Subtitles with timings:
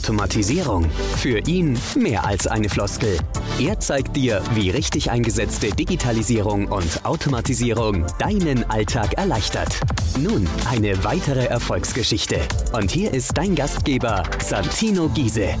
[0.00, 0.88] Automatisierung.
[1.18, 3.18] Für ihn mehr als eine Floskel.
[3.60, 9.78] Er zeigt dir, wie richtig eingesetzte Digitalisierung und Automatisierung deinen Alltag erleichtert.
[10.18, 12.40] Nun eine weitere Erfolgsgeschichte.
[12.72, 15.54] Und hier ist dein Gastgeber, Santino Giese.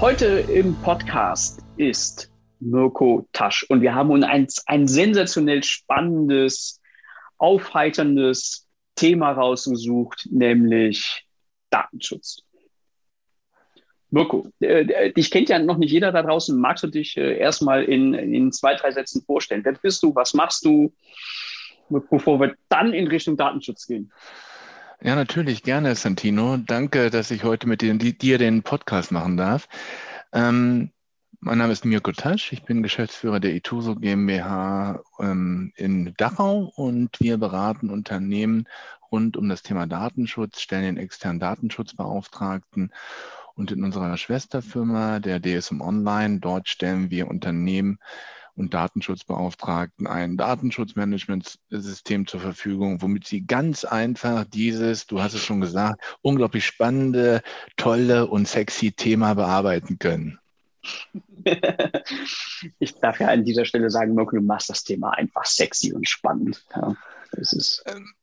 [0.00, 6.80] Heute im Podcast ist Mirko Tasch und wir haben uns ein, ein sensationell spannendes,
[7.38, 8.66] aufheiterndes
[8.96, 11.24] Thema rausgesucht, nämlich
[11.70, 12.43] Datenschutz.
[14.14, 16.56] Mirko, äh, äh, dich kennt ja noch nicht jeder da draußen.
[16.56, 19.64] Magst du dich äh, erstmal in, in zwei, drei Sätzen vorstellen?
[19.64, 20.14] Wer bist du?
[20.14, 20.92] Was machst du?
[21.88, 24.12] Bevor wir dann in Richtung Datenschutz gehen.
[25.02, 26.56] Ja, natürlich, gerne, Santino.
[26.56, 29.68] Danke, dass ich heute mit dir, dir den Podcast machen darf.
[30.32, 30.90] Ähm,
[31.40, 37.20] mein Name ist Mirko Tasch, ich bin Geschäftsführer der Ituso GmbH ähm, in Dachau und
[37.20, 38.66] wir beraten Unternehmen
[39.12, 42.92] rund um das Thema Datenschutz, stellen den externen Datenschutzbeauftragten
[43.54, 47.98] und in unserer Schwesterfirma, der DSM Online, dort stellen wir Unternehmen
[48.56, 55.60] und Datenschutzbeauftragten ein Datenschutzmanagementsystem zur Verfügung, womit sie ganz einfach dieses, du hast es schon
[55.60, 57.42] gesagt, unglaublich spannende,
[57.76, 60.38] tolle und sexy Thema bearbeiten können.
[62.78, 66.08] Ich darf ja an dieser Stelle sagen, Mirko, du machst das Thema einfach sexy und
[66.08, 66.64] spannend.
[66.74, 66.94] Ja,
[67.32, 68.14] das ist ähm,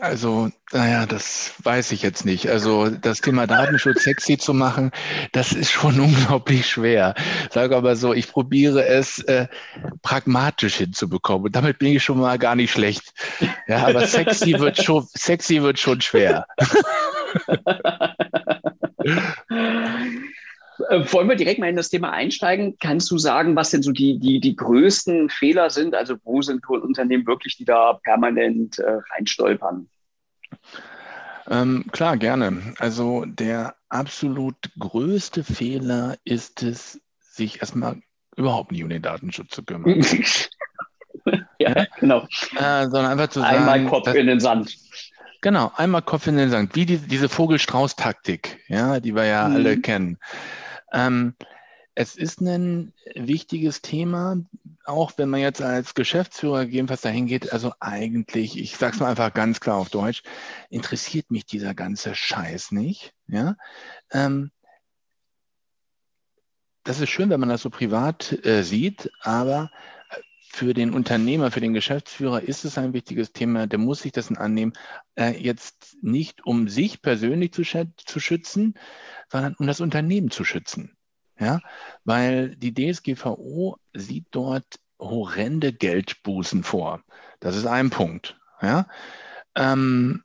[0.00, 2.48] also, naja, das weiß ich jetzt nicht.
[2.48, 4.90] Also das Thema Datenschutz sexy zu machen,
[5.32, 7.14] das ist schon unglaublich schwer.
[7.50, 9.48] Sage aber so, ich probiere es äh,
[10.02, 11.46] pragmatisch hinzubekommen.
[11.46, 13.12] Und damit bin ich schon mal gar nicht schlecht.
[13.66, 16.46] Ja, aber sexy wird schon, sexy wird schon schwer.
[20.88, 22.76] Äh, wollen wir direkt mal in das Thema einsteigen?
[22.80, 25.94] Kannst du sagen, was denn so die, die, die größten Fehler sind?
[25.94, 29.88] Also wo sind Unternehmen wirklich, die da permanent äh, reinstolpern?
[31.48, 32.74] Ähm, klar, gerne.
[32.78, 38.00] Also der absolut größte Fehler ist es, sich erstmal
[38.36, 40.02] überhaupt nicht um den Datenschutz zu kümmern.
[41.58, 42.26] ja, genau.
[42.56, 44.76] Äh, sondern einfach zu sagen, einmal Kopf dass, in den Sand.
[45.40, 46.76] Genau, einmal Kopf in den Sand.
[46.76, 49.56] Wie die, diese Vogelstrauß-Taktik, ja, die wir ja mhm.
[49.56, 50.18] alle kennen.
[50.92, 51.34] Ähm,
[51.94, 54.40] es ist ein wichtiges Thema,
[54.84, 57.52] auch wenn man jetzt als Geschäftsführer gegebenenfalls dahin geht.
[57.52, 60.22] Also eigentlich, ich sage es mal einfach ganz klar auf Deutsch,
[60.70, 63.12] interessiert mich dieser ganze Scheiß nicht.
[63.26, 63.56] Ja?
[64.12, 64.50] Ähm,
[66.84, 69.70] das ist schön, wenn man das so privat äh, sieht, aber
[70.52, 73.68] für den Unternehmer, für den Geschäftsführer ist es ein wichtiges Thema.
[73.68, 74.72] Der muss sich dessen annehmen,
[75.14, 78.74] äh, jetzt nicht um sich persönlich zu, zu schützen,
[79.30, 80.96] sondern um das Unternehmen zu schützen.
[81.38, 81.60] Ja,
[82.04, 84.66] weil die DSGVO sieht dort
[84.98, 87.02] horrende Geldbußen vor.
[87.40, 88.38] Das ist ein Punkt.
[88.60, 88.86] Ja,
[89.54, 90.22] ähm,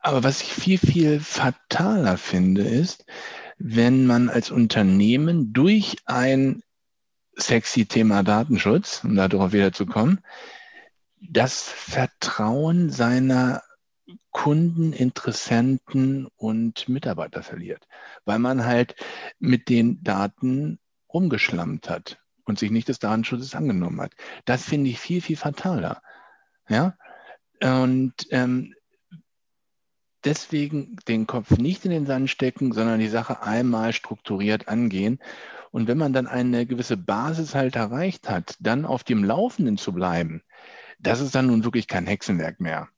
[0.00, 3.06] aber was ich viel, viel fataler finde, ist,
[3.58, 6.62] wenn man als Unternehmen durch ein
[7.34, 9.86] sexy Thema Datenschutz, um darauf wieder zu
[11.20, 13.62] das Vertrauen seiner
[14.30, 17.86] Kunden, Interessenten und Mitarbeiter verliert,
[18.24, 18.94] weil man halt
[19.38, 20.78] mit den Daten
[21.12, 24.12] rumgeschlammt hat und sich nicht des Datenschutzes angenommen hat.
[24.44, 26.02] Das finde ich viel, viel fataler.
[26.68, 26.96] Ja?
[27.62, 28.74] Und ähm,
[30.24, 35.18] deswegen den Kopf nicht in den Sand stecken, sondern die Sache einmal strukturiert angehen.
[35.70, 39.92] Und wenn man dann eine gewisse Basis halt erreicht hat, dann auf dem Laufenden zu
[39.92, 40.42] bleiben,
[40.98, 42.88] das ist dann nun wirklich kein Hexenwerk mehr.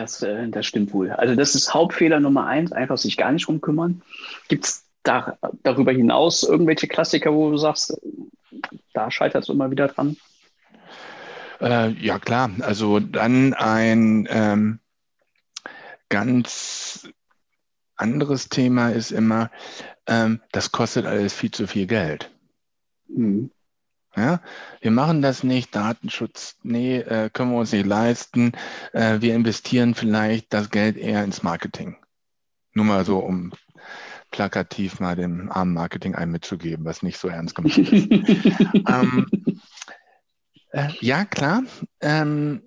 [0.00, 1.10] Das, äh, das stimmt wohl.
[1.10, 4.02] Also das ist Hauptfehler Nummer eins, einfach sich gar nicht drum kümmern.
[4.48, 8.00] Gibt es da, darüber hinaus irgendwelche Klassiker, wo du sagst,
[8.92, 10.16] da scheitert es immer wieder dran?
[11.60, 12.50] Äh, ja, klar.
[12.60, 14.78] Also dann ein ähm,
[16.08, 17.08] ganz
[17.96, 19.50] anderes Thema ist immer,
[20.06, 22.30] ähm, das kostet alles viel zu viel Geld.
[23.08, 23.50] Mhm.
[24.16, 24.40] Ja,
[24.80, 28.52] wir machen das nicht, Datenschutz, nee, äh, können wir uns nicht leisten.
[28.92, 31.96] Äh, wir investieren vielleicht das Geld eher ins Marketing.
[32.72, 33.52] Nur mal so, um
[34.30, 37.92] plakativ mal dem armen Marketing ein mitzugeben, was nicht so ernst gemeint ist.
[38.88, 39.26] ähm,
[40.72, 41.62] äh, ja, klar.
[42.00, 42.62] Ähm,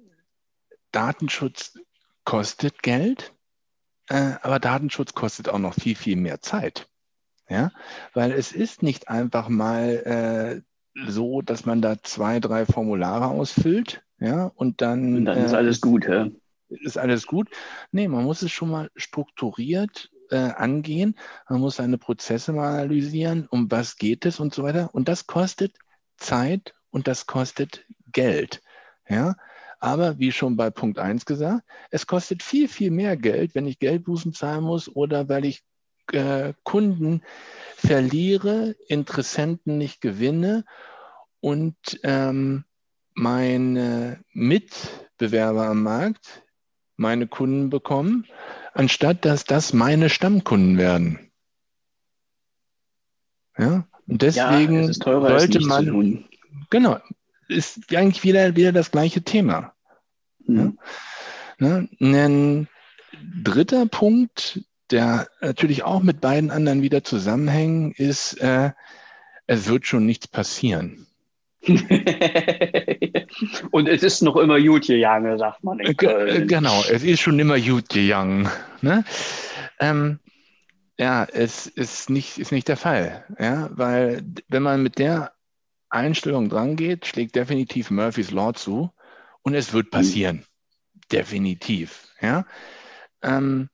[0.92, 1.78] Datenschutz
[2.26, 3.34] kostet Geld,
[4.10, 6.88] äh, aber Datenschutz kostet auch noch viel, viel mehr Zeit.
[7.50, 7.72] Ja,
[8.14, 10.73] weil es ist nicht einfach mal äh,
[11.08, 15.16] so, dass man da zwei, drei Formulare ausfüllt, ja, und dann.
[15.16, 16.28] Und dann ist äh, alles gut, ja.
[16.70, 17.50] Ist alles gut.
[17.92, 21.16] Nee, man muss es schon mal strukturiert äh, angehen.
[21.48, 24.90] Man muss seine Prozesse mal analysieren, um was geht es und so weiter.
[24.94, 25.76] Und das kostet
[26.18, 28.62] Zeit und das kostet Geld.
[29.08, 29.36] Ja,
[29.80, 33.80] Aber wie schon bei Punkt 1 gesagt, es kostet viel, viel mehr Geld, wenn ich
[33.80, 35.64] Geldbußen zahlen muss oder weil ich
[36.12, 37.22] äh, Kunden
[37.76, 40.66] verliere, Interessenten nicht gewinne
[41.40, 42.66] und ähm,
[43.14, 46.44] meine Mitbewerber am Markt
[46.96, 48.26] meine Kunden bekommen,
[48.74, 51.32] anstatt dass das meine Stammkunden werden.
[53.58, 56.26] Ja, und deswegen ja, teurer, sollte man,
[56.70, 57.00] genau,
[57.48, 59.74] ist eigentlich wieder, wieder das gleiche Thema.
[60.46, 60.78] Mhm.
[61.60, 61.80] Ja?
[61.80, 61.90] Ne?
[62.00, 62.68] Ein
[63.44, 64.62] dritter Punkt,
[64.94, 68.72] der natürlich auch mit beiden anderen wieder zusammenhängt, ist, äh,
[69.48, 71.08] es wird schon nichts passieren.
[73.72, 76.48] Und es ist noch immer gut gegangen, sagt man in Köln.
[76.48, 78.48] Genau, es ist schon immer gut gegangen.
[78.82, 79.04] Ne?
[79.80, 80.20] Ähm,
[81.00, 83.26] ja, es ist nicht, ist nicht der Fall.
[83.40, 83.70] Ja?
[83.74, 85.32] Weil wenn man mit der
[85.90, 88.92] Einstellung dran geht, schlägt definitiv Murphys Law zu
[89.42, 90.38] und es wird passieren.
[90.38, 91.02] Mhm.
[91.12, 92.10] Definitiv.
[92.22, 92.46] Ja?
[93.22, 93.70] Ähm,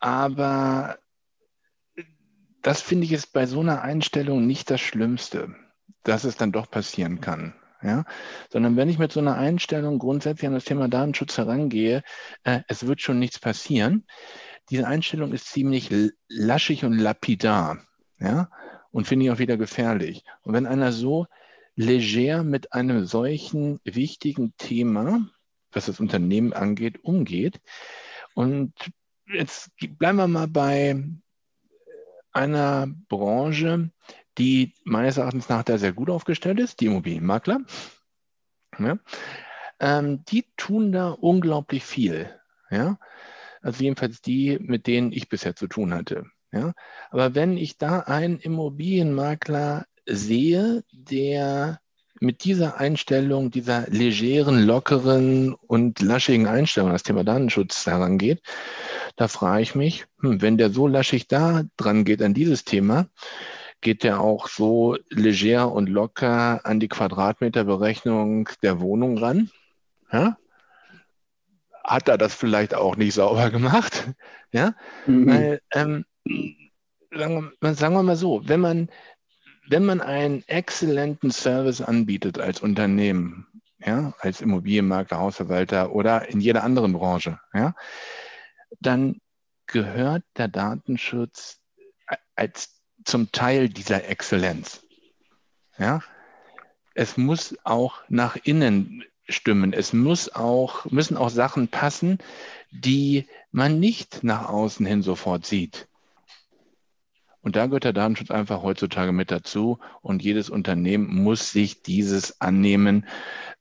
[0.00, 0.98] aber
[2.62, 5.54] das finde ich ist bei so einer Einstellung nicht das Schlimmste,
[6.02, 7.54] dass es dann doch passieren kann.
[7.82, 8.04] Ja,
[8.50, 12.02] sondern wenn ich mit so einer Einstellung grundsätzlich an das Thema Datenschutz herangehe,
[12.44, 14.04] äh, es wird schon nichts passieren.
[14.68, 15.88] Diese Einstellung ist ziemlich
[16.28, 17.78] laschig und lapidar.
[18.18, 18.50] Ja,
[18.90, 20.24] und finde ich auch wieder gefährlich.
[20.42, 21.26] Und wenn einer so
[21.74, 25.26] leger mit einem solchen wichtigen Thema,
[25.72, 27.60] was das Unternehmen angeht, umgeht,
[28.34, 28.74] und
[29.32, 31.02] jetzt bleiben wir mal bei
[32.32, 33.90] einer Branche,
[34.38, 37.60] die meines Erachtens nach da sehr gut aufgestellt ist, die Immobilienmakler.
[38.78, 38.98] Ja,
[39.80, 42.30] ähm, die tun da unglaublich viel.
[42.70, 42.98] Ja,
[43.62, 46.26] also jedenfalls die, mit denen ich bisher zu tun hatte.
[46.52, 46.72] Ja,
[47.10, 51.80] aber wenn ich da einen Immobilienmakler sehe, der
[52.20, 58.42] mit dieser Einstellung, dieser legeren, lockeren und laschigen Einstellung das Thema Datenschutz herangeht,
[59.16, 63.06] da frage ich mich, hm, wenn der so laschig da dran geht an dieses Thema,
[63.80, 69.50] geht der auch so leger und locker an die Quadratmeterberechnung der Wohnung ran?
[70.12, 70.36] Ja?
[71.84, 74.08] Hat er das vielleicht auch nicht sauber gemacht?
[74.52, 74.74] Ja,
[75.06, 75.28] mhm.
[75.28, 76.04] weil, ähm,
[77.16, 78.90] sagen, wir, sagen wir mal so, wenn man,
[79.68, 83.46] wenn man einen exzellenten Service anbietet als Unternehmen,
[83.78, 87.74] ja, als Immobilienmakler, Hausverwalter oder in jeder anderen Branche, ja,
[88.78, 89.20] dann
[89.66, 91.60] gehört der Datenschutz
[92.34, 94.86] als zum Teil dieser Exzellenz.
[95.78, 96.02] Ja?
[96.94, 99.72] Es muss auch nach innen stimmen.
[99.72, 102.18] Es muss auch, müssen auch Sachen passen,
[102.70, 105.88] die man nicht nach außen hin sofort sieht.
[107.42, 109.78] Und da gehört der Datenschutz einfach heutzutage mit dazu.
[110.02, 113.06] Und jedes Unternehmen muss sich dieses annehmen,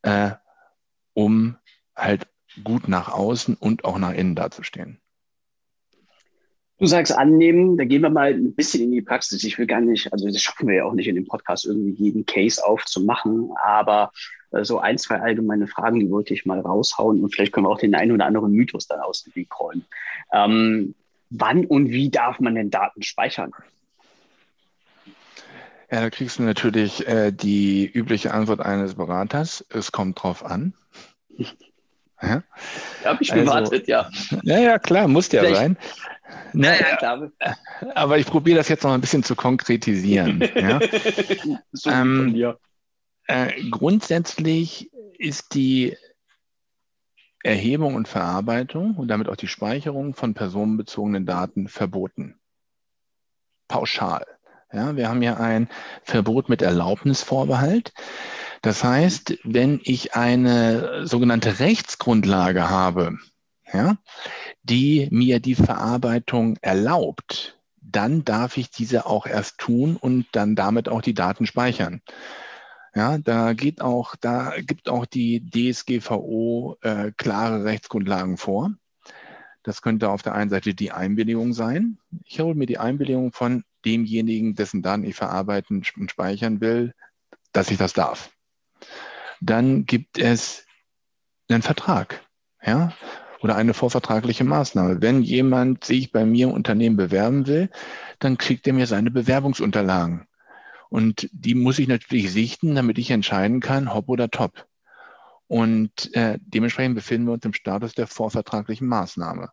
[0.01, 0.31] äh,
[1.13, 1.55] um
[1.95, 2.27] halt
[2.63, 4.99] gut nach außen und auch nach innen dazustehen.
[6.79, 9.43] Du sagst annehmen, da gehen wir mal ein bisschen in die Praxis.
[9.43, 11.91] Ich will gar nicht, also das schaffen wir ja auch nicht in dem Podcast irgendwie
[11.91, 14.11] jeden Case aufzumachen, aber
[14.51, 17.71] äh, so ein, zwei allgemeine Fragen, die wollte ich mal raushauen und vielleicht können wir
[17.71, 19.85] auch den einen oder anderen Mythos dann aus dem Weg räumen.
[20.31, 20.95] Ähm,
[21.29, 23.51] wann und wie darf man denn Daten speichern?
[25.91, 29.65] Ja, da kriegst du natürlich äh, die übliche Antwort eines Beraters.
[29.69, 30.73] Es kommt drauf an.
[32.21, 32.43] Ja,
[33.03, 34.09] ja habe ich also, gewartet, ja.
[34.43, 35.77] Ja, ja, klar, muss ja sein.
[36.53, 37.31] Na, ja, klar.
[37.95, 40.41] Aber ich probiere das jetzt noch ein bisschen zu konkretisieren.
[40.55, 40.79] ja.
[41.71, 42.55] so ähm,
[43.27, 45.95] äh, grundsätzlich ist die
[47.43, 52.39] Erhebung und Verarbeitung und damit auch die Speicherung von personenbezogenen Daten verboten.
[53.67, 54.25] Pauschal.
[54.71, 55.67] Ja, wir haben ja ein
[56.03, 57.93] Verbot mit Erlaubnisvorbehalt.
[58.61, 63.17] Das heißt, wenn ich eine sogenannte Rechtsgrundlage habe,
[63.71, 63.97] ja,
[64.63, 70.89] die mir die Verarbeitung erlaubt, dann darf ich diese auch erst tun und dann damit
[70.89, 72.01] auch die Daten speichern.
[72.95, 78.71] Ja, da geht auch, da gibt auch die DSGVO äh, klare Rechtsgrundlagen vor.
[79.63, 81.99] Das könnte auf der einen Seite die Einwilligung sein.
[82.23, 86.93] Ich hole mir die Einwilligung von demjenigen, dessen Daten ich verarbeiten und speichern will,
[87.53, 88.31] dass ich das darf.
[89.41, 90.65] Dann gibt es
[91.49, 92.21] einen Vertrag.
[92.63, 92.93] Ja,
[93.41, 95.01] oder eine vorvertragliche Maßnahme.
[95.01, 97.69] Wenn jemand sich bei mir im Unternehmen bewerben will,
[98.19, 100.27] dann kriegt er mir seine Bewerbungsunterlagen.
[100.89, 104.65] Und die muss ich natürlich sichten, damit ich entscheiden kann, hopp oder top.
[105.47, 109.49] Und äh, dementsprechend befinden wir uns im Status der vorvertraglichen Maßnahme.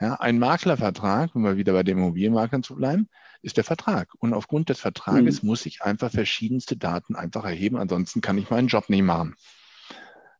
[0.00, 3.08] Ja, ein Maklervertrag, um mal wieder bei den Immobilienmaklern zu bleiben,
[3.44, 4.08] ist der Vertrag.
[4.18, 5.48] Und aufgrund des Vertrages mhm.
[5.48, 9.36] muss ich einfach verschiedenste Daten einfach erheben, ansonsten kann ich meinen Job nicht machen.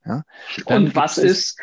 [0.05, 0.23] Ja?
[0.67, 1.59] und was ist,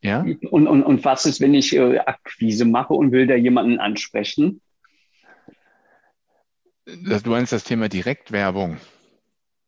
[0.00, 0.24] ja?
[0.50, 4.60] Und, und, und was ist, wenn ich äh, Akquise mache und will da jemanden ansprechen?
[6.84, 8.78] Das, du meinst das Thema Direktwerbung.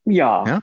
[0.05, 0.45] Ja.
[0.47, 0.63] ja?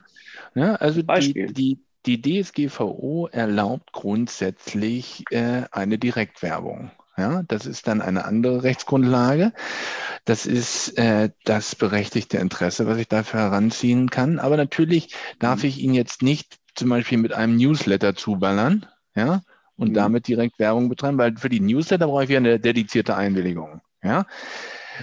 [0.54, 6.90] ja also die, die, die DSGVO erlaubt grundsätzlich äh, eine Direktwerbung.
[7.18, 9.52] Ja, das ist dann eine andere Rechtsgrundlage.
[10.24, 14.38] Das ist äh, das berechtigte Interesse, was ich dafür heranziehen kann.
[14.38, 19.42] Aber natürlich darf ich ihn jetzt nicht zum Beispiel mit einem Newsletter zuballern, ja,
[19.74, 19.94] und mhm.
[19.94, 23.80] damit direkt Werbung betreiben, weil für die Newsletter brauche ich ja eine dedizierte Einwilligung.
[24.02, 24.24] Ja.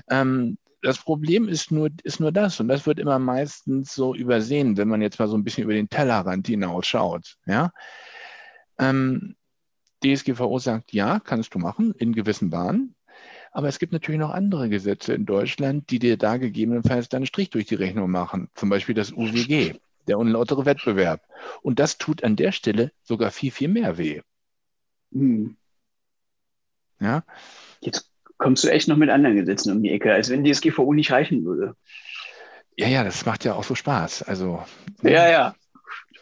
[0.09, 4.77] Ähm, das Problem ist nur, ist nur das, und das wird immer meistens so übersehen,
[4.77, 7.35] wenn man jetzt mal so ein bisschen über den Tellerrand hinausschaut.
[7.45, 7.71] Ja.
[8.77, 9.35] Ähm,
[10.05, 12.95] DSGVO sagt, ja, kannst du machen in gewissen Bahnen.
[13.51, 17.25] Aber es gibt natürlich noch andere Gesetze in Deutschland, die dir da gegebenenfalls dann einen
[17.25, 18.49] Strich durch die Rechnung machen.
[18.53, 19.75] Zum Beispiel das UWG,
[20.07, 21.21] der unlautere Wettbewerb.
[21.61, 24.21] Und das tut an der Stelle sogar viel, viel mehr weh.
[25.13, 25.55] Hm.
[26.99, 27.23] Ja.
[27.79, 31.11] Jetzt kommst du echt noch mit anderen Gesetzen um die Ecke, als wenn DSGVO nicht
[31.11, 31.75] reichen würde.
[32.77, 34.23] Ja, ja, das macht ja auch so Spaß.
[34.23, 34.63] Also.
[35.01, 35.55] Ja, ja.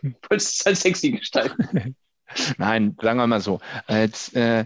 [0.04, 1.96] Du wolltest es halt sexy gestalten.
[2.58, 4.66] Nein, sagen wir mal so, als äh,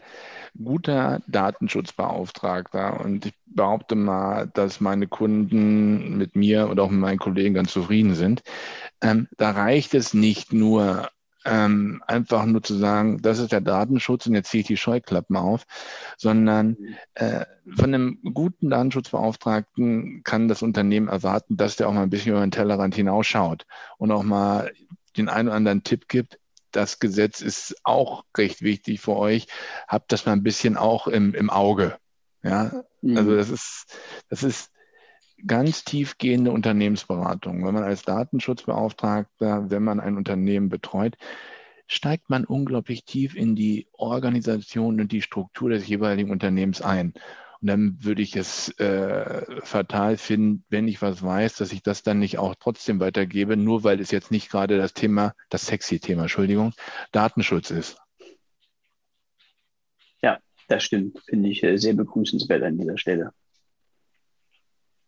[0.64, 7.20] guter Datenschutzbeauftragter und ich behaupte mal, dass meine Kunden mit mir und auch mit meinen
[7.20, 8.44] Kollegen ganz zufrieden sind,
[9.02, 11.10] ähm, da reicht es nicht nur,
[11.46, 15.36] ähm, einfach nur zu sagen, das ist der Datenschutz und jetzt ziehe ich die Scheuklappen
[15.36, 15.66] auf,
[16.18, 16.78] sondern
[17.14, 17.46] äh,
[17.76, 22.42] von einem guten Datenschutzbeauftragten kann das Unternehmen erwarten, dass der auch mal ein bisschen über
[22.42, 23.66] den Tellerrand hinausschaut
[23.98, 24.72] und auch mal
[25.16, 26.38] den einen oder anderen Tipp gibt,
[26.71, 29.47] das Gesetz ist auch recht wichtig für euch.
[29.88, 31.97] Habt das mal ein bisschen auch im, im Auge.
[32.43, 33.17] Ja, mhm.
[33.17, 33.97] also das ist,
[34.29, 34.71] das ist
[35.45, 37.65] ganz tiefgehende Unternehmensberatung.
[37.65, 41.17] Wenn man als Datenschutzbeauftragter, wenn man ein Unternehmen betreut,
[41.88, 47.13] steigt man unglaublich tief in die Organisation und die Struktur des jeweiligen Unternehmens ein.
[47.62, 52.04] Und dann würde ich es äh, fatal finden, wenn ich was weiß, dass ich das
[52.04, 56.00] dann nicht auch trotzdem weitergebe, nur weil es jetzt nicht gerade das Thema, das sexy
[56.00, 56.74] Thema, Entschuldigung,
[57.12, 57.98] Datenschutz ist.
[60.22, 61.20] Ja, das stimmt.
[61.26, 63.32] Finde ich äh, sehr begrüßenswert an dieser Stelle.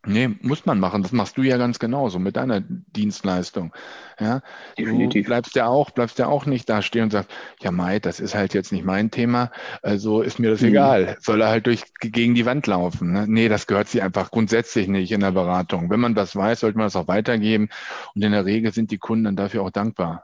[0.05, 1.03] Nee, muss man machen.
[1.03, 3.73] Das machst du ja ganz genauso mit deiner Dienstleistung.
[4.17, 4.41] Ja,
[4.77, 5.25] Definitiv.
[5.25, 7.29] Du bleibst ja auch, bleibst ja auch nicht da stehen und sagst,
[7.59, 9.51] ja, Mai, das ist halt jetzt nicht mein Thema,
[9.81, 10.69] also ist mir das mhm.
[10.69, 11.17] egal.
[11.19, 13.11] Soll er halt durch, gegen die Wand laufen.
[13.11, 13.25] Ne?
[13.27, 15.89] Nee, das gehört sich einfach grundsätzlich nicht in der Beratung.
[15.89, 17.67] Wenn man das weiß, sollte man das auch weitergeben.
[18.15, 20.23] Und in der Regel sind die Kunden dann dafür auch dankbar.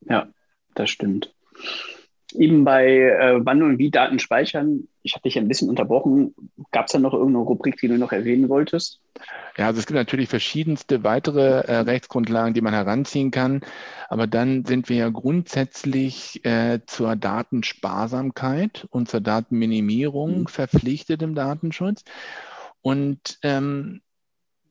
[0.00, 0.28] Ja,
[0.74, 1.34] das stimmt.
[2.34, 6.34] Eben bei äh, wann und wie Daten speichern, ich hatte dich ein bisschen unterbrochen.
[6.70, 9.00] Gab es da noch irgendeine Rubrik, die du noch erwähnen wolltest?
[9.56, 13.62] Ja, also es gibt natürlich verschiedenste weitere äh, Rechtsgrundlagen, die man heranziehen kann.
[14.08, 20.46] Aber dann sind wir ja grundsätzlich äh, zur Datensparsamkeit und zur Datenminimierung mhm.
[20.46, 22.04] verpflichtet im Datenschutz.
[22.82, 24.02] Und ähm,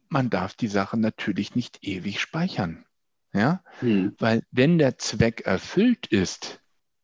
[0.10, 2.86] man darf die Sachen natürlich nicht ewig speichern.
[3.34, 4.16] Ja, mhm.
[4.20, 6.62] weil wenn der Zweck erfüllt ist,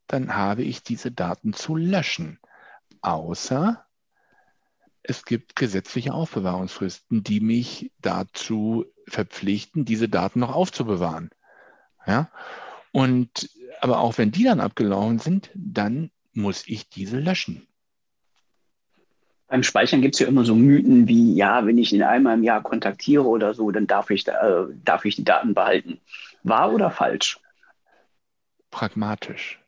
[0.08, 2.40] dann habe ich diese Daten zu löschen.
[3.04, 3.86] Außer
[5.04, 11.30] es gibt gesetzliche Aufbewahrungsfristen, die mich dazu verpflichten, diese Daten noch aufzubewahren.
[12.08, 12.32] Ja?
[12.94, 13.50] Und
[13.82, 17.68] aber auch wenn die dann abgelaufen sind, dann muss ich diese löschen.
[19.48, 22.44] Beim Speichern gibt es ja immer so Mythen wie, ja, wenn ich ihn einmal im
[22.44, 26.00] Jahr kontaktiere oder so, dann darf ich, äh, darf ich die Daten behalten.
[26.44, 27.40] Wahr oder falsch?
[28.72, 29.60] Pragmatisch.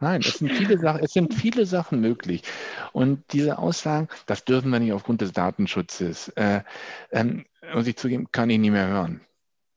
[0.00, 2.42] Nein, es sind viele Sachen, es sind viele Sachen möglich.
[2.92, 6.62] Und diese Aussagen, das dürfen wir nicht aufgrund des Datenschutzes, äh,
[7.10, 9.20] ähm, muss ich zugeben, kann ich nie mehr hören.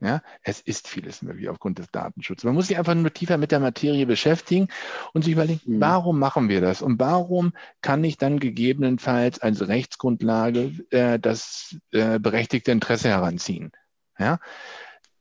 [0.04, 2.44] Ja, es ist vieles möglich aufgrund des Datenschutzes.
[2.44, 4.68] Man muss sich einfach nur tiefer mit der Materie beschäftigen
[5.13, 5.80] und sich überlegen, mhm.
[5.80, 12.18] warum machen wir das und warum kann ich dann gegebenenfalls als Rechtsgrundlage äh, das äh,
[12.18, 13.72] berechtigte Interesse heranziehen.
[14.18, 14.40] Ja,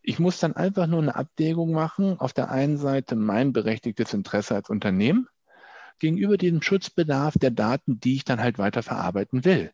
[0.02, 2.18] ich muss dann einfach nur eine Abwägung machen.
[2.18, 5.28] Auf der einen Seite mein berechtigtes Interesse als Unternehmen
[5.98, 9.72] gegenüber dem Schutzbedarf der Daten, die ich dann halt weiter verarbeiten will.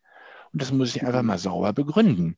[0.53, 2.37] Und das muss ich einfach mal sauber begründen.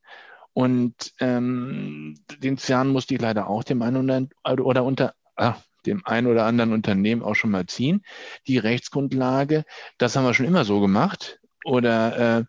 [0.52, 3.96] Und ähm, den Zahn musste ich leider auch dem einen
[4.44, 5.54] oder, oder unter ah,
[5.86, 8.02] dem einen oder anderen Unternehmen auch schon mal ziehen.
[8.46, 9.64] Die Rechtsgrundlage,
[9.98, 11.40] das haben wir schon immer so gemacht.
[11.64, 12.44] Oder äh,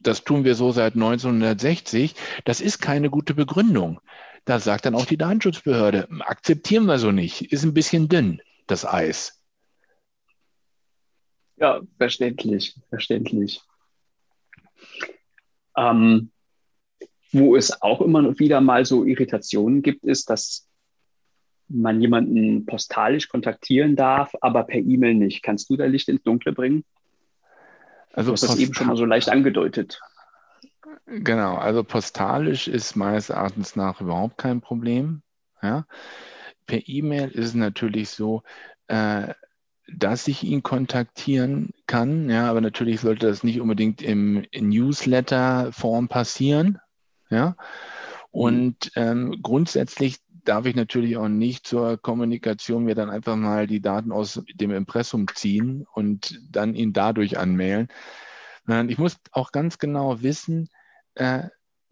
[0.00, 2.14] das tun wir so seit 1960.
[2.44, 4.00] Das ist keine gute Begründung.
[4.48, 8.86] Da sagt dann auch die Datenschutzbehörde, akzeptieren wir so nicht, ist ein bisschen dünn, das
[8.86, 9.44] Eis.
[11.58, 13.60] Ja, verständlich, verständlich.
[15.76, 16.30] Ähm,
[17.30, 20.66] wo es auch immer wieder mal so Irritationen gibt, ist, dass
[21.68, 25.42] man jemanden postalisch kontaktieren darf, aber per E-Mail nicht.
[25.42, 26.86] Kannst du da Licht ins Dunkle bringen?
[28.14, 30.00] Also du hast das eben schon mal so leicht angedeutet.
[31.10, 35.22] Genau, also postalisch ist meines Erachtens nach überhaupt kein Problem.
[35.62, 35.86] Ja.
[36.66, 38.42] Per E-Mail ist es natürlich so,
[38.88, 39.32] äh,
[39.90, 46.78] dass ich ihn kontaktieren kann, ja, aber natürlich sollte das nicht unbedingt im Newsletter-Form passieren.
[47.30, 47.56] Ja.
[48.30, 53.80] Und ähm, grundsätzlich darf ich natürlich auch nicht zur Kommunikation mir dann einfach mal die
[53.80, 57.88] Daten aus dem Impressum ziehen und dann ihn dadurch anmailen.
[58.88, 60.68] Ich muss auch ganz genau wissen,
[61.18, 61.48] äh,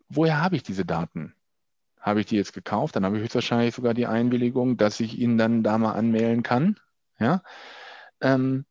[0.09, 1.35] woher habe ich diese Daten?
[2.01, 2.97] Habe ich die jetzt gekauft?
[2.97, 6.79] Dann habe ich höchstwahrscheinlich sogar die Einwilligung, dass ich ihn dann da mal anmailen kann.
[7.19, 7.43] Ja?
[8.21, 8.65] Ähm,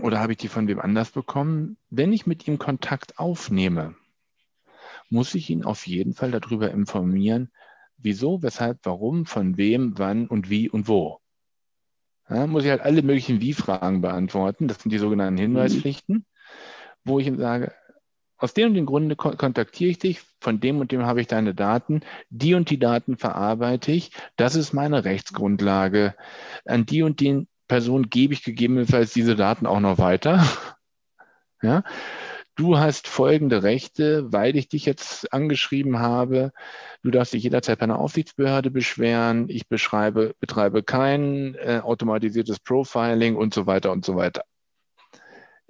[0.00, 1.76] oder habe ich die von wem anders bekommen?
[1.90, 3.94] Wenn ich mit ihm Kontakt aufnehme,
[5.08, 7.50] muss ich ihn auf jeden Fall darüber informieren,
[7.98, 11.20] wieso, weshalb, warum, von wem, wann und wie und wo.
[12.28, 14.68] Ja, muss ich halt alle möglichen Wie-Fragen beantworten.
[14.68, 16.24] Das sind die sogenannten Hinweispflichten,
[17.04, 17.74] wo ich ihm sage,
[18.40, 21.54] aus dem und dem Grunde kontaktiere ich dich, von dem und dem habe ich deine
[21.54, 26.14] Daten, die und die Daten verarbeite ich, das ist meine Rechtsgrundlage.
[26.64, 30.44] An die und die Person gebe ich gegebenenfalls diese Daten auch noch weiter.
[31.62, 31.82] Ja,
[32.54, 36.52] du hast folgende Rechte, weil ich dich jetzt angeschrieben habe.
[37.02, 39.50] Du darfst dich jederzeit bei einer Aufsichtsbehörde beschweren.
[39.50, 44.44] Ich beschreibe, betreibe kein äh, automatisiertes Profiling und so weiter und so weiter.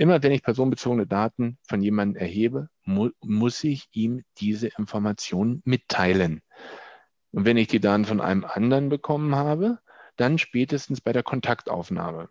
[0.01, 6.41] Immer wenn ich personenbezogene Daten von jemandem erhebe, mu muss ich ihm diese Informationen mitteilen.
[7.33, 9.79] Und wenn ich die Daten von einem anderen bekommen habe,
[10.17, 12.31] dann spätestens bei der Kontaktaufnahme.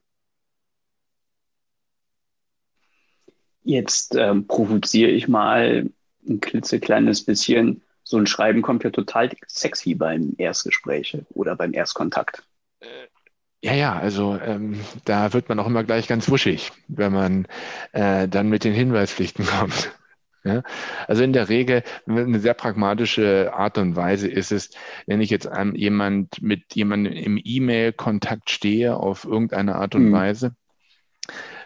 [3.62, 5.92] Jetzt ähm, provoziere ich mal
[6.28, 7.84] ein klitzekleines bisschen.
[8.02, 12.42] So ein Schreiben kommt ja total sexy beim Erstgespräch oder beim Erstkontakt.
[13.62, 17.46] Ja, ja, also ähm, da wird man auch immer gleich ganz wuschig, wenn man
[17.92, 19.92] äh, dann mit den Hinweispflichten kommt.
[20.46, 20.64] Ja?
[21.08, 24.72] Also in der Regel eine sehr pragmatische Art und Weise ist es,
[25.08, 30.14] wenn ich jetzt einem jemand mit jemandem im E-Mail-Kontakt stehe auf irgendeine Art und mhm.
[30.14, 30.56] Weise,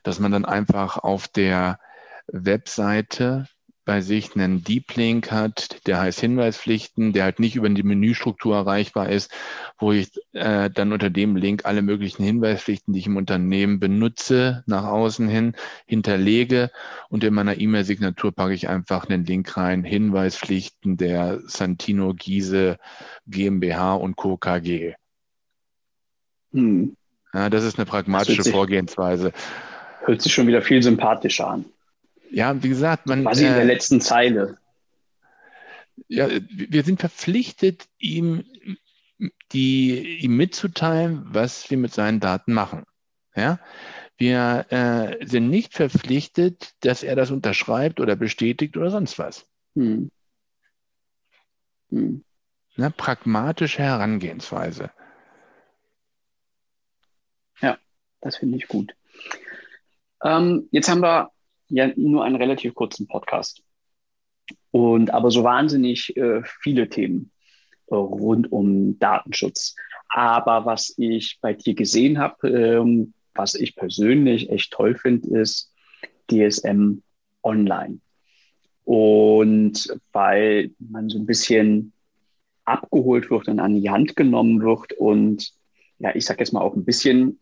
[0.01, 1.79] dass man dann einfach auf der
[2.27, 3.47] Webseite
[3.85, 8.55] bei sich einen Deep Link hat, der heißt Hinweispflichten, der halt nicht über die Menüstruktur
[8.55, 9.31] erreichbar ist,
[9.77, 14.63] wo ich äh, dann unter dem Link alle möglichen Hinweispflichten, die ich im Unternehmen benutze,
[14.67, 16.71] nach außen hin hinterlege
[17.09, 22.77] und in meiner E-Mail-Signatur packe ich einfach einen Link rein, Hinweispflichten der Santino Giese
[23.27, 24.37] GmbH und Co.
[24.37, 24.93] KG.
[26.53, 26.95] Hm.
[27.33, 29.33] Ja, das ist eine pragmatische Vorgehensweise.
[30.05, 31.65] Hört sich schon wieder viel sympathischer an.
[32.33, 33.23] Ja, wie gesagt, man.
[33.23, 34.57] Quasi in der äh, letzten Zeile.
[36.07, 38.43] Ja, wir sind verpflichtet, ihm,
[39.51, 42.85] die, ihm mitzuteilen, was wir mit seinen Daten machen.
[43.35, 43.59] Ja?
[44.17, 49.45] Wir äh, sind nicht verpflichtet, dass er das unterschreibt oder bestätigt oder sonst was.
[49.75, 50.09] Hm.
[51.89, 52.23] Hm.
[52.75, 54.89] Na, pragmatische Herangehensweise.
[57.61, 57.77] Ja,
[58.21, 58.95] das finde ich gut.
[60.23, 61.32] Ähm, jetzt haben wir
[61.73, 63.63] ja nur einen relativ kurzen Podcast.
[64.71, 67.31] Und aber so wahnsinnig äh, viele Themen
[67.87, 69.75] äh, rund um Datenschutz.
[70.09, 75.73] Aber was ich bei dir gesehen habe, ähm, was ich persönlich echt toll finde, ist
[76.29, 77.01] DSM
[77.41, 77.99] Online.
[78.85, 81.93] Und weil man so ein bisschen
[82.65, 85.51] abgeholt wird und an die Hand genommen wird und
[85.99, 87.39] ja, ich sage jetzt mal auch ein bisschen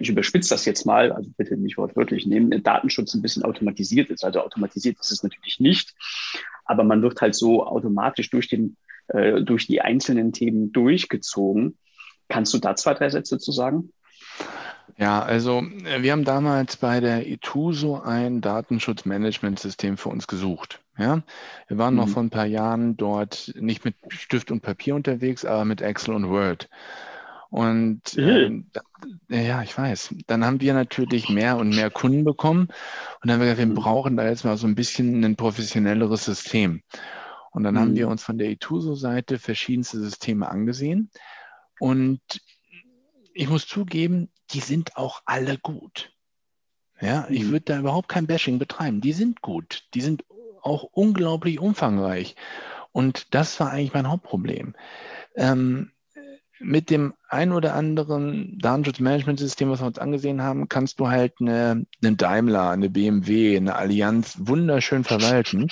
[0.00, 4.24] ich überspitze das jetzt mal, also bitte nicht wortwörtlich nehmen, Datenschutz ein bisschen automatisiert ist.
[4.24, 5.94] Also automatisiert ist es natürlich nicht,
[6.64, 8.76] aber man wird halt so automatisch durch, den,
[9.08, 11.76] äh, durch die einzelnen Themen durchgezogen.
[12.28, 13.92] Kannst du da zwei, drei Sätze zu sagen?
[14.98, 20.80] Ja, also äh, wir haben damals bei der Ituso ein Datenschutzmanagementsystem für uns gesucht.
[20.98, 21.22] Ja,
[21.68, 22.00] wir waren mhm.
[22.00, 26.14] noch vor ein paar Jahren dort nicht mit Stift und Papier unterwegs, aber mit Excel
[26.14, 26.68] und Word.
[27.56, 28.66] Und mhm.
[29.30, 30.14] äh, ja, ich weiß.
[30.26, 32.70] Dann haben wir natürlich mehr und mehr Kunden bekommen und
[33.22, 33.74] dann haben wir gesagt, wir mhm.
[33.74, 36.82] brauchen da jetzt mal so ein bisschen ein professionelleres System.
[37.52, 37.78] Und dann mhm.
[37.78, 41.10] haben wir uns von der Ituso-Seite verschiedenste Systeme angesehen.
[41.80, 42.20] Und
[43.32, 46.12] ich muss zugeben, die sind auch alle gut.
[47.00, 47.52] Ja, ich mhm.
[47.52, 49.00] würde da überhaupt kein Bashing betreiben.
[49.00, 49.84] Die sind gut.
[49.94, 50.26] Die sind
[50.60, 52.36] auch unglaublich umfangreich.
[52.92, 54.74] Und das war eigentlich mein Hauptproblem.
[55.36, 55.92] Ähm,
[56.60, 61.86] mit dem ein oder anderen Datenschutzmanagementsystem, was wir uns angesehen haben, kannst du halt eine,
[62.02, 65.68] eine Daimler, eine BMW, eine Allianz wunderschön verwalten.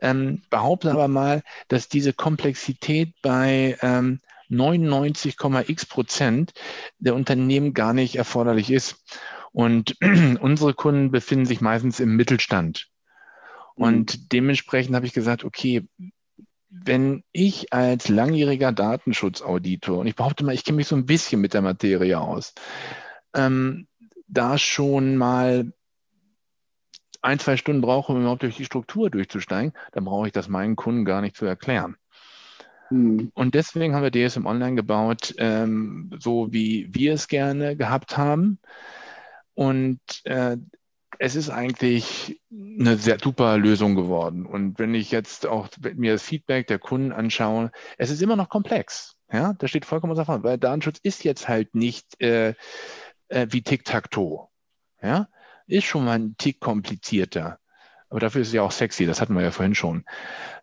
[0.00, 6.52] Ähm, behaupte aber mal, dass diese Komplexität bei ähm, 99,x Prozent
[6.98, 8.96] der Unternehmen gar nicht erforderlich ist.
[9.52, 9.96] Und
[10.40, 12.88] unsere Kunden befinden sich meistens im Mittelstand.
[13.74, 14.28] Und mhm.
[14.32, 15.86] dementsprechend habe ich gesagt, okay,
[16.70, 21.40] wenn ich als langjähriger Datenschutzauditor, und ich behaupte mal, ich kenne mich so ein bisschen
[21.40, 22.54] mit der Materie aus,
[23.34, 23.86] ähm,
[24.26, 25.72] da schon mal
[27.22, 30.76] ein, zwei Stunden brauche, um überhaupt durch die Struktur durchzusteigen, dann brauche ich das meinen
[30.76, 31.96] Kunden gar nicht zu erklären.
[32.88, 33.30] Hm.
[33.34, 38.58] Und deswegen haben wir DSM Online gebaut, ähm, so wie wir es gerne gehabt haben.
[39.54, 40.56] Und äh,
[41.18, 44.46] es ist eigentlich eine sehr super Lösung geworden.
[44.46, 48.48] Und wenn ich jetzt auch mir das Feedback der Kunden anschaue, es ist immer noch
[48.48, 49.16] komplex.
[49.30, 52.54] Ja, da steht vollkommen was davon, weil Datenschutz ist jetzt halt nicht äh,
[53.28, 54.48] äh, wie Tic-Tac-Toe.
[55.02, 55.28] Ja,
[55.66, 57.58] ist schon mal ein Tick komplizierter.
[58.08, 60.04] Aber dafür ist es ja auch sexy, das hatten wir ja vorhin schon.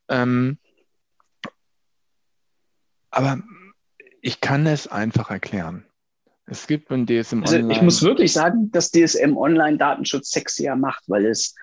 [0.10, 0.58] Ähm,
[3.12, 3.40] aber
[4.22, 5.86] ich kann es einfach erklären.
[6.48, 7.74] Es gibt ein DSM also Online.
[7.74, 11.56] Ich muss wirklich sagen, dass DSM Online Datenschutz sexier macht, weil es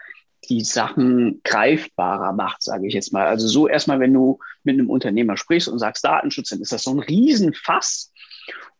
[0.48, 3.26] die Sachen greifbarer macht, sage ich jetzt mal.
[3.26, 6.82] Also so erstmal, wenn du mit einem Unternehmer sprichst und sagst Datenschutz, dann ist das
[6.82, 8.12] so ein Riesenfass.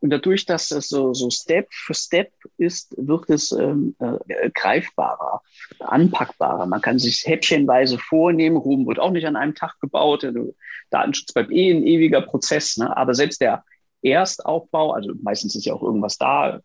[0.00, 5.42] Und dadurch, dass das so, so Step für Step ist, wird es ähm, äh, greifbarer,
[5.78, 6.66] anpackbarer.
[6.66, 8.56] Man kann sich häppchenweise vornehmen.
[8.56, 10.24] Ruhm wird auch nicht an einem Tag gebaut.
[10.24, 10.56] Also
[10.90, 12.76] Datenschutz bleibt eh ein ewiger Prozess.
[12.76, 12.96] Ne?
[12.96, 13.62] Aber selbst der
[14.02, 16.60] Erstaufbau, also meistens ist ja auch irgendwas da,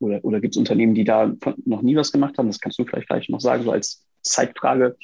[0.00, 1.32] oder, oder gibt es Unternehmen, die da
[1.64, 2.48] noch nie was gemacht haben?
[2.48, 4.96] Das kannst du vielleicht gleich noch sagen, so als Zeitfrage.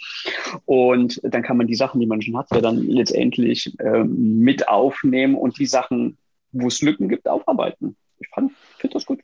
[0.64, 4.68] Und dann kann man die Sachen, die man schon hat, ja dann letztendlich ähm, mit
[4.68, 6.18] aufnehmen und die Sachen,
[6.52, 7.96] wo es Lücken gibt, aufarbeiten.
[8.18, 9.20] Ich finde das gut.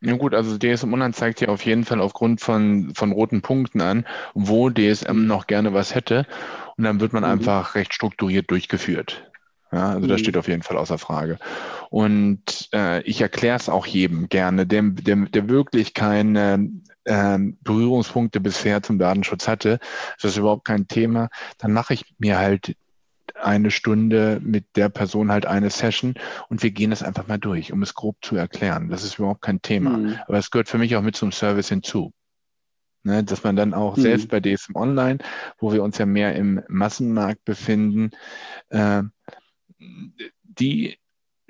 [0.00, 3.80] Ja gut, also DSM Online zeigt ja auf jeden Fall aufgrund von, von roten Punkten
[3.80, 6.26] an, wo DSM noch gerne was hätte.
[6.76, 7.30] Und dann wird man mhm.
[7.30, 9.28] einfach recht strukturiert durchgeführt.
[9.70, 10.08] Ja, also mhm.
[10.08, 11.38] das steht auf jeden Fall außer Frage.
[11.90, 16.70] Und äh, ich erkläre es auch jedem gerne, der, der, der wirklich keine
[17.04, 19.78] äh, Berührungspunkte bisher zum Datenschutz hatte.
[20.20, 21.28] Das ist überhaupt kein Thema.
[21.58, 22.76] Dann mache ich mir halt
[23.34, 26.14] eine Stunde mit der Person halt eine Session
[26.48, 28.88] und wir gehen das einfach mal durch, um es grob zu erklären.
[28.88, 29.90] Das ist überhaupt kein Thema.
[29.90, 30.16] Mhm.
[30.26, 32.12] Aber es gehört für mich auch mit zum Service hinzu.
[33.04, 34.02] Ne, dass man dann auch mhm.
[34.02, 35.18] selbst bei DSM Online,
[35.58, 38.10] wo wir uns ja mehr im Massenmarkt befinden,
[38.70, 39.02] äh,
[39.78, 40.98] die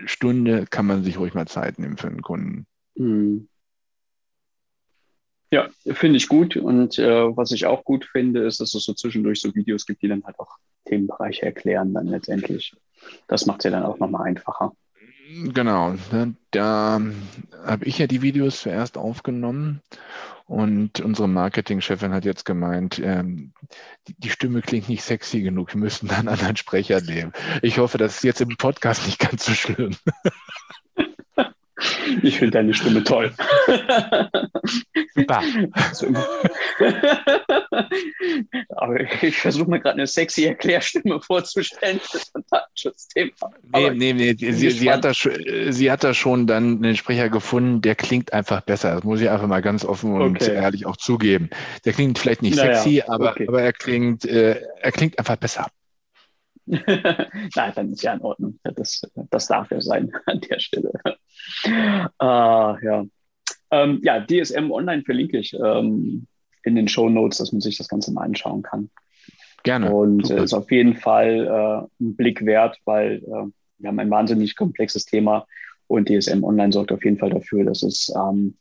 [0.04, 2.66] Stunde kann man sich ruhig mal Zeit nehmen für einen Kunden.
[2.94, 3.48] Mhm.
[5.50, 6.56] Ja, finde ich gut.
[6.56, 10.02] Und äh, was ich auch gut finde, ist, dass es so zwischendurch so Videos gibt,
[10.02, 12.76] die dann halt auch Themenbereiche erklären dann letztendlich.
[13.28, 14.72] Das macht es ja dann auch nochmal einfacher.
[15.52, 17.00] Genau, ne, da
[17.64, 19.82] habe ich ja die Videos zuerst aufgenommen
[20.48, 23.52] und unsere Marketingchefin hat jetzt gemeint, ähm,
[24.08, 27.32] die, die, Stimme klingt nicht sexy genug, wir müssen dann einen anderen Sprecher nehmen.
[27.60, 29.94] Ich hoffe, das ist jetzt im Podcast nicht ganz so schlimm.
[32.22, 33.32] Ich finde deine Stimme toll.
[35.92, 36.26] Super.
[38.76, 43.32] Aber ich versuche mir gerade eine sexy Erklärstimme vorzustellen für das Datenschutzthema.
[43.72, 44.34] Nee, nee, nee.
[44.52, 48.60] Sie, sie, hat da, sie hat da schon dann einen Sprecher gefunden, der klingt einfach
[48.62, 48.94] besser.
[48.94, 50.54] Das muss ich einfach mal ganz offen und okay.
[50.54, 51.50] ehrlich auch zugeben.
[51.84, 53.48] Der klingt vielleicht nicht naja, sexy, aber, okay.
[53.48, 55.66] aber er, klingt, äh, er klingt einfach besser.
[56.68, 58.58] Nein, dann ist ja in Ordnung.
[58.62, 60.92] Das, das darf ja sein an der Stelle.
[61.66, 63.04] Uh, ja.
[63.70, 66.26] Ähm, ja, DSM Online verlinke ich ähm,
[66.64, 68.90] in den Show Notes, dass man sich das Ganze mal anschauen kann.
[69.62, 69.92] Gerne.
[69.92, 74.10] Und äh, ist auf jeden Fall äh, ein Blick wert, weil äh, wir haben ein
[74.10, 75.46] wahnsinnig komplexes Thema
[75.86, 78.56] und DSM Online sorgt auf jeden Fall dafür, dass es ähm,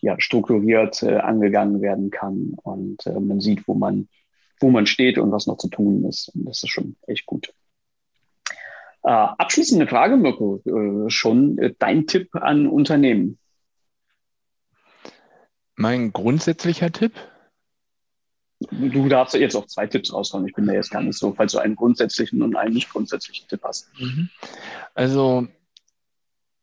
[0.00, 4.08] ja, strukturiert äh, angegangen werden kann und äh, man sieht, wo man
[4.60, 6.28] wo man steht und was noch zu tun ist.
[6.34, 7.52] Und das ist schon echt gut.
[9.04, 13.38] Äh, abschließende Frage, Mirko, äh, schon äh, dein Tipp an Unternehmen?
[15.76, 17.12] Mein grundsätzlicher Tipp?
[18.70, 20.46] Du darfst jetzt auch zwei Tipps raushauen.
[20.46, 23.46] Ich bin da jetzt gar nicht so, falls du einen grundsätzlichen und einen nicht grundsätzlichen
[23.46, 23.90] Tipp hast.
[23.98, 24.30] Mhm.
[24.94, 25.48] Also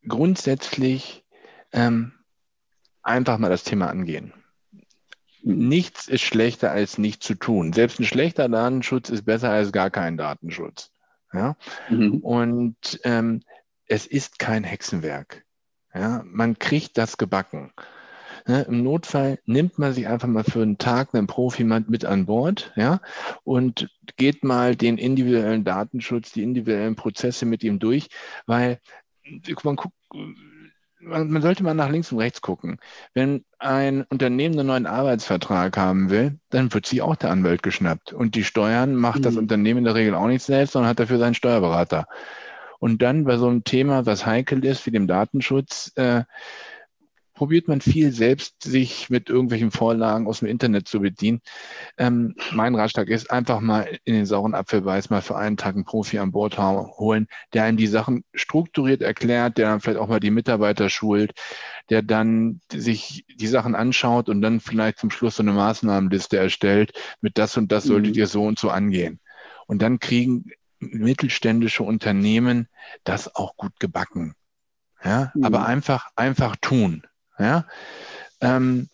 [0.08, 1.24] grundsätzlich
[1.74, 2.14] ähm,
[3.04, 4.34] einfach mal das Thema angehen
[5.44, 7.74] nichts ist schlechter als nicht zu tun.
[7.74, 10.91] Selbst ein schlechter Datenschutz ist besser als gar kein Datenschutz.
[11.34, 11.56] Ja?
[11.90, 12.18] Mhm.
[12.20, 13.42] Und ähm,
[13.88, 15.44] es ist kein Hexenwerk.
[15.94, 16.24] Ja?
[16.26, 17.74] Man kriegt das gebacken.
[18.48, 22.26] Ja, Im Notfall nimmt man sich einfach mal für einen Tag einen Profi mit an
[22.26, 23.00] Bord, ja,
[23.44, 28.10] und geht mal den individuellen Datenschutz, die individuellen Prozesse mit ihm durch,
[28.48, 28.80] weil
[29.64, 29.96] man guckt,
[31.04, 32.80] man sollte mal nach links und rechts gucken.
[33.14, 38.14] Wenn ein Unternehmen einen neuen Arbeitsvertrag haben will, dann wird sich auch der Anwalt geschnappt.
[38.14, 39.24] Und die Steuern macht mhm.
[39.24, 42.08] das Unternehmen in der Regel auch nicht selbst, sondern hat dafür seinen Steuerberater.
[42.80, 46.24] Und dann bei so einem Thema, was heikel ist, wie dem Datenschutz, äh,
[47.42, 51.42] probiert man viel selbst, sich mit irgendwelchen Vorlagen aus dem Internet zu bedienen.
[51.98, 55.84] Ähm, mein Ratschlag ist, einfach mal in den sauren Apfelbeiß mal für einen Tag einen
[55.84, 57.26] Profi an Bord holen,
[57.56, 61.32] der einem die Sachen strukturiert erklärt, der dann vielleicht auch mal die Mitarbeiter schult,
[61.90, 66.92] der dann sich die Sachen anschaut und dann vielleicht zum Schluss so eine Maßnahmenliste erstellt,
[67.22, 68.20] mit das und das solltet mhm.
[68.20, 69.20] ihr so und so angehen.
[69.66, 72.68] Und dann kriegen mittelständische Unternehmen
[73.04, 74.36] das auch gut gebacken.
[75.04, 75.44] Ja, mhm.
[75.44, 77.02] aber einfach, einfach tun.
[77.38, 77.66] Ja?
[78.42, 78.90] Ähm,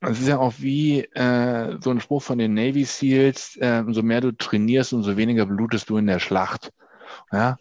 [0.00, 4.02] das ist ja auch wie äh, so ein Spruch von den Navy SEALs, äh, umso
[4.02, 6.72] mehr du trainierst, umso weniger blutest du in der Schlacht.
[7.32, 7.56] Ja?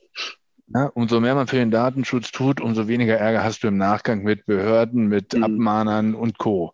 [0.68, 4.24] Ja, umso mehr man für den Datenschutz tut, umso weniger Ärger hast du im Nachgang
[4.24, 5.44] mit Behörden, mit mhm.
[5.44, 6.74] Abmahnern und Co.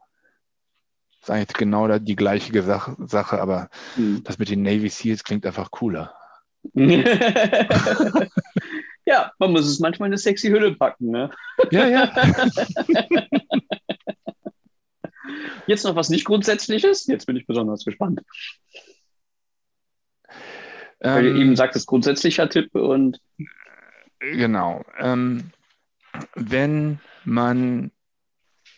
[1.20, 4.24] Das ist eigentlich genau die gleiche Sache, aber mhm.
[4.24, 6.14] das mit den Navy SEALs klingt einfach cooler.
[9.12, 11.30] Ja, man muss es manchmal in eine sexy Hülle packen, ne?
[11.70, 12.10] Ja, ja.
[15.68, 17.08] Jetzt noch was nicht Grundsätzliches?
[17.08, 18.22] Jetzt bin ich besonders gespannt.
[21.02, 23.20] Ähm, Weil ihr eben sagt, es grundsätzlicher Tipp und.
[24.20, 24.86] Genau.
[24.98, 25.52] Ähm,
[26.36, 27.92] wenn man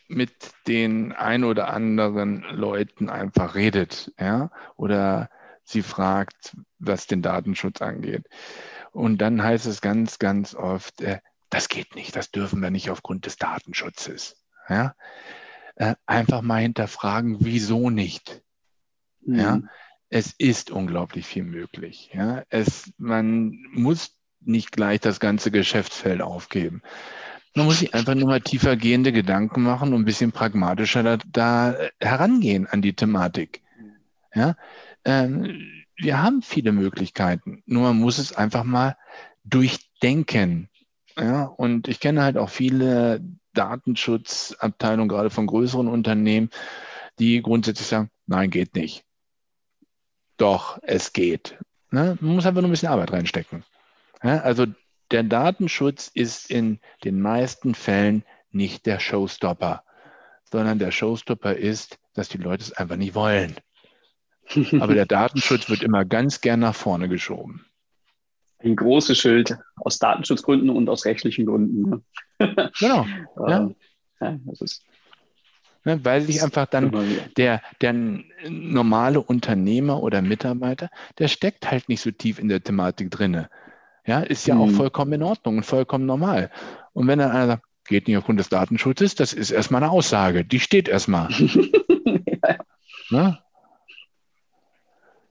[0.07, 0.33] mit
[0.67, 5.29] den ein oder anderen Leuten einfach redet, ja, oder
[5.63, 8.25] sie fragt, was den Datenschutz angeht,
[8.93, 12.89] und dann heißt es ganz, ganz oft, äh, das geht nicht, das dürfen wir nicht
[12.89, 14.37] aufgrund des Datenschutzes.
[14.69, 14.95] Ja?
[15.75, 18.41] Äh, einfach mal hinterfragen, wieso nicht?
[19.25, 19.39] Mhm.
[19.39, 19.61] Ja?
[20.09, 22.11] Es ist unglaublich viel möglich.
[22.13, 22.43] Ja?
[22.49, 26.83] Es, man muss nicht gleich das ganze Geschäftsfeld aufgeben.
[27.55, 31.17] Man muss sich einfach nur mal tiefer gehende Gedanken machen und ein bisschen pragmatischer da,
[31.31, 33.61] da herangehen an die Thematik.
[34.35, 34.55] Ja?
[35.05, 38.97] Ähm, wir haben viele Möglichkeiten, nur man muss es einfach mal
[39.43, 40.69] durchdenken.
[41.17, 43.21] Ja, und ich kenne halt auch viele
[43.53, 46.49] Datenschutzabteilungen, gerade von größeren Unternehmen,
[47.19, 49.03] die grundsätzlich sagen, nein, geht nicht.
[50.37, 51.57] Doch, es geht.
[51.91, 52.17] Ne?
[52.19, 53.63] Man muss einfach nur ein bisschen Arbeit reinstecken.
[54.23, 54.65] Ja, also
[55.11, 59.83] der Datenschutz ist in den meisten Fällen nicht der Showstopper,
[60.51, 63.55] sondern der Showstopper ist, dass die Leute es einfach nicht wollen.
[64.79, 67.65] Aber der Datenschutz wird immer ganz gern nach vorne geschoben.
[68.59, 71.89] Ein großes Schild aus Datenschutzgründen und aus rechtlichen Gründen.
[71.89, 72.01] Ne?
[72.79, 73.05] Genau.
[73.47, 73.69] ja.
[74.19, 74.83] ja, das ist
[75.85, 76.91] Ne, weil sich einfach dann
[77.35, 77.93] der, der
[78.49, 80.89] normale Unternehmer oder Mitarbeiter,
[81.19, 83.49] der steckt halt nicht so tief in der Thematik drinne.
[84.05, 84.61] Ja, ist ja mhm.
[84.61, 86.51] auch vollkommen in Ordnung und vollkommen normal.
[86.93, 90.45] Und wenn dann einer sagt, geht nicht aufgrund des Datenschutzes, das ist erstmal eine Aussage,
[90.45, 91.29] die steht erstmal.
[91.31, 92.57] ja.
[93.09, 93.37] Ne?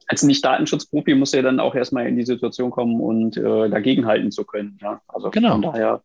[0.07, 4.43] Als Nicht-Datenschutzprofi muss er dann auch erstmal in die Situation kommen und äh, dagegenhalten zu
[4.43, 4.77] können.
[4.81, 5.01] Ja?
[5.07, 5.51] Also genau.
[5.53, 6.03] von daher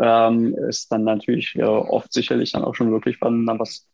[0.00, 3.86] ähm, ist dann natürlich äh, oft sicherlich dann auch schon wirklich von dann was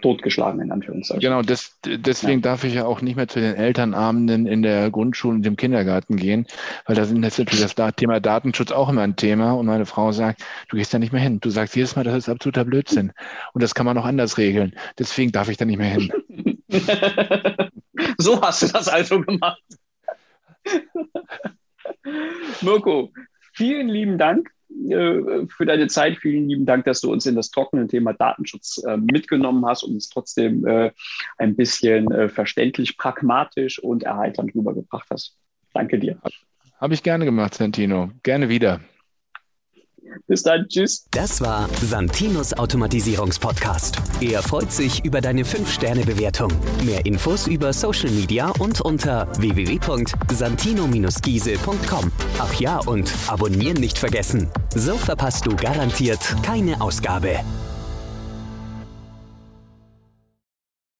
[0.00, 1.20] totgeschlagen, in Anführungszeichen.
[1.20, 2.50] Genau, das, deswegen ja.
[2.50, 6.16] darf ich ja auch nicht mehr zu den Elternabenden in der Grundschule und im Kindergarten
[6.16, 6.46] gehen,
[6.86, 10.42] weil da sind natürlich das Thema Datenschutz auch immer ein Thema und meine Frau sagt,
[10.68, 11.40] du gehst da nicht mehr hin.
[11.40, 13.12] Du sagst jedes Mal, das ist absoluter Blödsinn
[13.52, 14.74] und das kann man auch anders regeln.
[14.98, 16.12] Deswegen darf ich da nicht mehr hin.
[18.24, 19.62] so hast du das also gemacht.
[22.60, 23.12] Mirko,
[23.54, 26.18] vielen lieben Dank äh, für deine Zeit.
[26.18, 29.94] Vielen lieben Dank, dass du uns in das trockene Thema Datenschutz äh, mitgenommen hast und
[29.94, 30.92] uns trotzdem äh,
[31.38, 35.36] ein bisschen verständlich, pragmatisch und erheiternd rübergebracht hast.
[35.72, 36.18] Danke dir.
[36.80, 38.10] Habe ich gerne gemacht, Santino.
[38.22, 38.80] Gerne wieder.
[40.26, 41.06] Bis dann, tschüss.
[41.10, 43.98] Das war Santinos Automatisierungspodcast.
[44.20, 46.50] Er freut sich über deine 5-Sterne-Bewertung.
[46.84, 52.12] Mehr Infos über Social Media und unter www.santino-giese.com.
[52.38, 54.48] Ach ja, und abonnieren nicht vergessen.
[54.74, 57.38] So verpasst du garantiert keine Ausgabe.